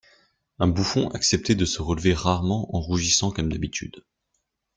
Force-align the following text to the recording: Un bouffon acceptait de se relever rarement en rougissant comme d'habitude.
Un 0.57 0.65
bouffon 0.67 1.09
acceptait 1.09 1.53
de 1.53 1.63
se 1.63 1.83
relever 1.83 2.15
rarement 2.15 2.75
en 2.75 2.79
rougissant 2.81 3.29
comme 3.29 3.51
d'habitude. 3.51 4.03